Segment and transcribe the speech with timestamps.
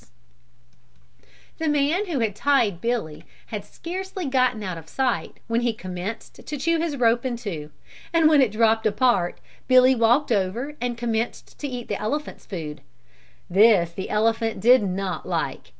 [1.59, 6.33] The man who had tied Billy had scarcely gotten out of sight when he commenced
[6.47, 7.69] to chew his rope in two
[8.11, 12.81] and when it dropped apart, Billy walked over and commenced to eat the elephant's food.
[13.47, 15.69] This the elephant did not like.